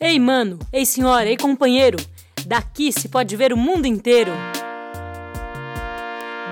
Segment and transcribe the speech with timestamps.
[0.00, 1.98] Ei, mano, ei, senhora, ei, companheiro,
[2.46, 4.30] daqui se pode ver o mundo inteiro.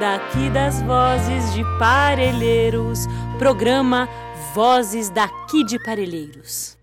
[0.00, 3.06] Daqui das vozes de Parelheiros,
[3.38, 4.08] programa
[4.52, 6.76] Vozes daqui de Parelheiros.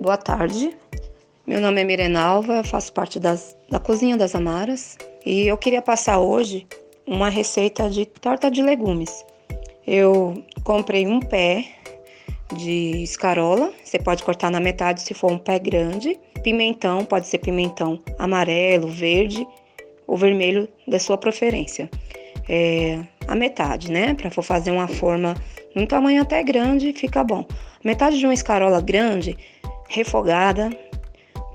[0.00, 0.76] Boa tarde,
[1.44, 4.96] meu nome é Mirenalva, faço parte das, da Cozinha das Amaras
[5.26, 6.68] e eu queria passar hoje
[7.04, 9.26] uma receita de torta de legumes.
[9.84, 11.79] Eu comprei um pé
[12.52, 16.18] de escarola, você pode cortar na metade se for um pé grande.
[16.42, 19.46] Pimentão, pode ser pimentão amarelo, verde
[20.06, 21.88] ou vermelho da sua preferência.
[22.48, 24.14] É, a metade, né?
[24.14, 25.34] Para for fazer uma forma
[25.74, 27.46] num tamanho até grande, fica bom.
[27.84, 29.36] Metade de uma escarola grande,
[29.88, 30.70] refogada,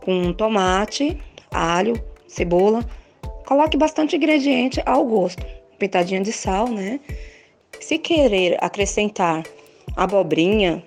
[0.04, 1.18] com tomate,
[1.52, 2.86] alho, cebola.
[3.46, 5.46] Coloque bastante ingrediente ao gosto.
[5.78, 7.00] Pitadinha de sal, né?
[7.80, 9.44] Se querer acrescentar
[9.96, 10.84] abobrinha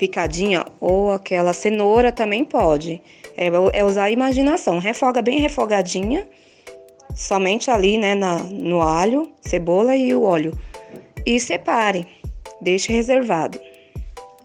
[0.00, 3.02] picadinha ou aquela cenoura também pode.
[3.36, 4.78] É, é usar a imaginação.
[4.78, 6.26] Refoga bem refogadinha,
[7.14, 10.58] somente ali, né, na, no alho, cebola e o óleo.
[11.26, 12.06] E separe,
[12.62, 13.60] deixe reservado.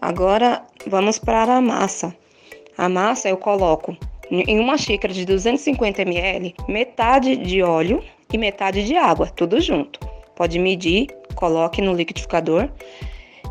[0.00, 2.14] Agora vamos para a massa.
[2.76, 3.96] A massa eu coloco
[4.30, 9.98] em uma xícara de 250 ml, metade de óleo e metade de água, tudo junto.
[10.34, 12.68] Pode medir, coloque no liquidificador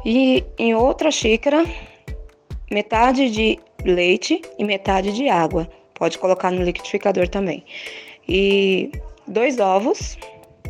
[0.06, 1.66] e em outra xícara,
[2.70, 5.68] metade de leite e metade de água.
[5.96, 7.66] Pode colocar no liquidificador também.
[8.30, 8.92] E
[9.28, 10.18] dois ovos.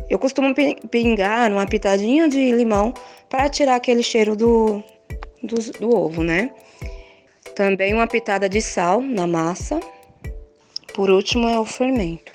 [0.08, 0.54] Eu costumo
[0.90, 2.94] pingar uma pitadinha de limão
[3.28, 4.82] para tirar aquele cheiro do,
[5.42, 6.50] do, do ovo, né?
[7.54, 9.80] Também uma pitada de sal na massa.
[10.94, 12.32] Por último é o fermento.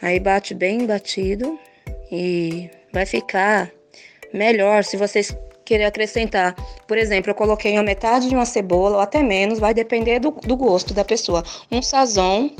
[0.00, 1.58] Aí bate bem batido
[2.10, 3.70] e vai ficar
[4.32, 6.54] melhor se vocês querer acrescentar.
[6.86, 10.30] Por exemplo, eu coloquei a metade de uma cebola ou até menos, vai depender do,
[10.30, 11.42] do gosto da pessoa.
[11.70, 12.50] Um sazon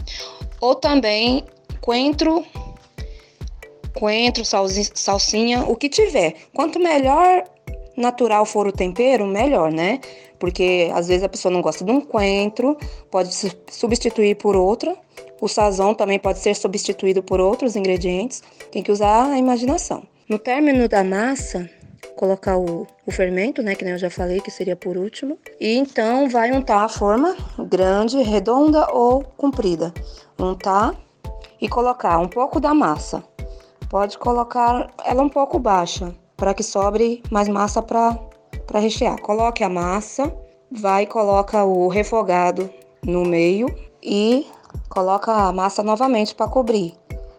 [0.61, 1.45] ou também
[1.81, 2.45] coentro,
[3.95, 6.35] coentro, salsinha, o que tiver.
[6.55, 7.45] Quanto melhor
[7.97, 10.01] natural for o tempero, melhor, né?
[10.39, 12.77] Porque às vezes a pessoa não gosta de um coentro,
[13.11, 13.35] pode
[13.71, 14.97] substituir por outra.
[15.41, 18.43] O sazon também pode ser substituído por outros ingredientes.
[18.73, 20.03] Tem que usar a imaginação.
[20.29, 21.69] No término da massa,
[22.17, 25.39] colocar o, o fermento, né, que nem eu já falei, que seria por último.
[25.61, 29.93] E então vai untar a forma grande, redonda ou comprida.
[30.39, 30.95] Untar
[31.61, 33.23] e colocar um pouco da massa.
[33.89, 38.19] Pode colocar ela um pouco baixa, para que sobre mais massa para
[38.75, 39.21] rechear.
[39.21, 40.35] Coloque a massa,
[40.71, 42.69] vai coloca o refogado
[43.05, 43.67] no meio
[44.03, 44.47] e
[44.89, 46.95] coloca a massa novamente para cobrir.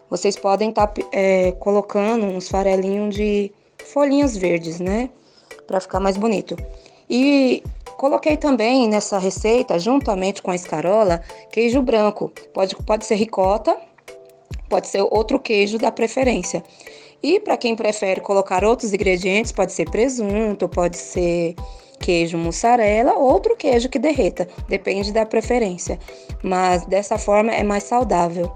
[0.08, 3.52] Vocês podem estar tá, é, colocando uns farelinhos de
[3.92, 5.10] folhinhas verdes, né?
[5.66, 6.56] Para ficar mais bonito.
[7.08, 7.62] E
[7.96, 12.32] coloquei também nessa receita, juntamente com a escarola, queijo branco.
[12.52, 13.76] Pode, pode ser ricota,
[14.68, 16.62] pode ser outro queijo da preferência.
[17.22, 21.54] E para quem prefere colocar outros ingredientes, pode ser presunto, pode ser
[21.98, 25.98] queijo mussarela, outro queijo que derreta, depende da preferência.
[26.42, 28.52] Mas dessa forma é mais saudável,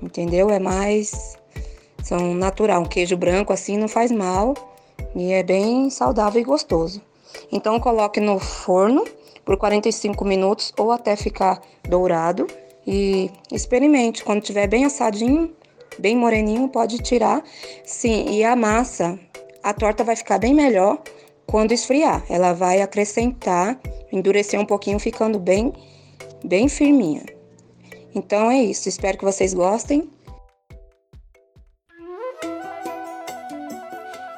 [0.00, 0.48] entendeu?
[0.50, 1.36] É mais
[2.02, 4.54] são natural, um queijo branco assim não faz mal
[5.14, 7.00] e é bem saudável e gostoso.
[7.50, 9.04] Então coloque no forno
[9.44, 12.46] por 45 minutos ou até ficar dourado
[12.86, 14.24] e experimente.
[14.24, 15.54] Quando tiver bem assadinho,
[15.98, 17.42] bem moreninho, pode tirar.
[17.84, 19.18] Sim, e a massa,
[19.62, 21.00] a torta vai ficar bem melhor
[21.46, 22.24] quando esfriar.
[22.28, 23.78] Ela vai acrescentar,
[24.12, 25.72] endurecer um pouquinho, ficando bem,
[26.44, 27.24] bem firminha.
[28.14, 28.88] Então é isso.
[28.88, 30.10] Espero que vocês gostem.